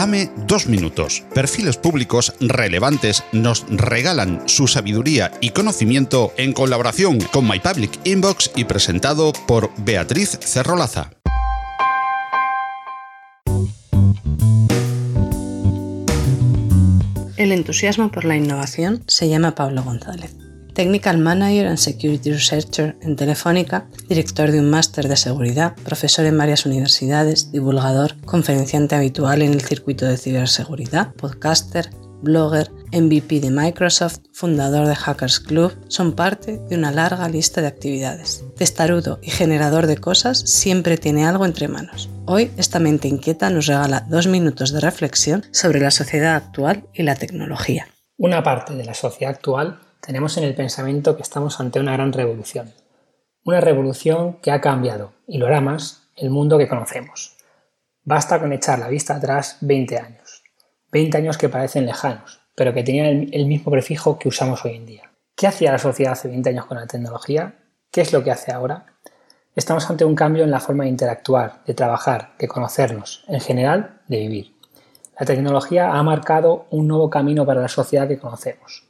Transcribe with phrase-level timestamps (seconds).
[0.00, 1.24] Dame dos minutos.
[1.34, 8.50] Perfiles públicos relevantes nos regalan su sabiduría y conocimiento en colaboración con My Public Inbox
[8.56, 11.10] y presentado por Beatriz Cerrolaza.
[17.36, 20.34] El entusiasmo por la innovación se llama Pablo González.
[20.74, 26.38] Technical Manager and Security Researcher en Telefónica, director de un máster de seguridad, profesor en
[26.38, 31.90] varias universidades, divulgador, conferenciante habitual en el circuito de ciberseguridad, podcaster,
[32.22, 37.68] blogger, MVP de Microsoft, fundador de Hackers Club, son parte de una larga lista de
[37.68, 38.44] actividades.
[38.56, 42.10] Testarudo y generador de cosas, siempre tiene algo entre manos.
[42.26, 47.02] Hoy esta mente inquieta nos regala dos minutos de reflexión sobre la sociedad actual y
[47.02, 47.88] la tecnología.
[48.16, 52.12] Una parte de la sociedad actual tenemos en el pensamiento que estamos ante una gran
[52.12, 52.72] revolución.
[53.44, 57.36] Una revolución que ha cambiado, y lo hará más, el mundo que conocemos.
[58.04, 60.42] Basta con echar la vista atrás 20 años.
[60.92, 64.86] 20 años que parecen lejanos, pero que tenían el mismo prefijo que usamos hoy en
[64.86, 65.10] día.
[65.36, 67.54] ¿Qué hacía la sociedad hace 20 años con la tecnología?
[67.90, 68.86] ¿Qué es lo que hace ahora?
[69.54, 74.00] Estamos ante un cambio en la forma de interactuar, de trabajar, de conocernos, en general,
[74.08, 74.54] de vivir.
[75.18, 78.89] La tecnología ha marcado un nuevo camino para la sociedad que conocemos.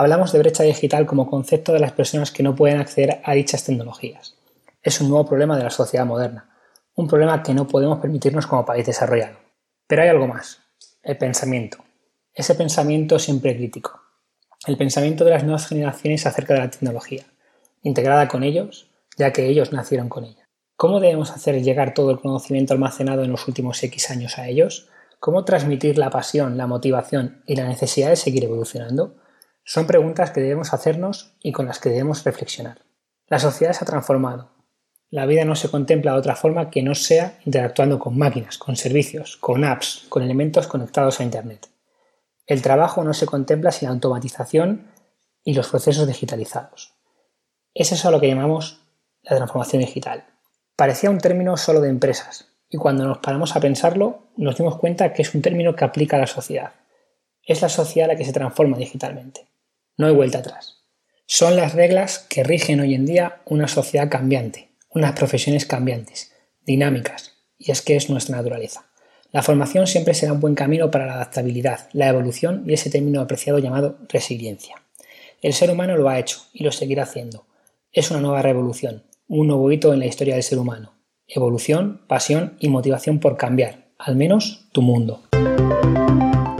[0.00, 3.64] Hablamos de brecha digital como concepto de las personas que no pueden acceder a dichas
[3.64, 4.36] tecnologías.
[4.80, 6.48] Es un nuevo problema de la sociedad moderna,
[6.94, 9.38] un problema que no podemos permitirnos como país desarrollado.
[9.88, 10.60] Pero hay algo más,
[11.02, 11.78] el pensamiento.
[12.32, 14.00] Ese pensamiento siempre crítico.
[14.68, 17.24] El pensamiento de las nuevas generaciones acerca de la tecnología,
[17.82, 20.48] integrada con ellos, ya que ellos nacieron con ella.
[20.76, 24.90] ¿Cómo debemos hacer llegar todo el conocimiento almacenado en los últimos X años a ellos?
[25.18, 29.16] ¿Cómo transmitir la pasión, la motivación y la necesidad de seguir evolucionando?
[29.70, 32.86] Son preguntas que debemos hacernos y con las que debemos reflexionar.
[33.26, 34.48] La sociedad se ha transformado.
[35.10, 38.76] La vida no se contempla de otra forma que no sea interactuando con máquinas, con
[38.76, 41.68] servicios, con apps, con elementos conectados a Internet.
[42.46, 44.86] El trabajo no se contempla sin la automatización
[45.44, 46.94] y los procesos digitalizados.
[47.74, 48.80] Es eso lo que llamamos
[49.20, 50.24] la transformación digital.
[50.76, 55.12] Parecía un término solo de empresas, y cuando nos paramos a pensarlo, nos dimos cuenta
[55.12, 56.72] que es un término que aplica a la sociedad.
[57.42, 59.47] Es la sociedad la que se transforma digitalmente.
[59.98, 60.76] No hay vuelta atrás.
[61.26, 66.32] Son las reglas que rigen hoy en día una sociedad cambiante, unas profesiones cambiantes,
[66.64, 68.86] dinámicas, y es que es nuestra naturaleza.
[69.32, 73.20] La formación siempre será un buen camino para la adaptabilidad, la evolución y ese término
[73.20, 74.76] apreciado llamado resiliencia.
[75.42, 77.46] El ser humano lo ha hecho y lo seguirá haciendo.
[77.90, 80.94] Es una nueva revolución, un nuevo hito en la historia del ser humano.
[81.26, 85.27] Evolución, pasión y motivación por cambiar, al menos tu mundo.